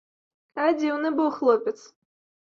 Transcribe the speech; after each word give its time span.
А 0.61 0.69
дзіўны 0.79 1.11
быў 1.19 1.29
хлопец! 1.35 1.75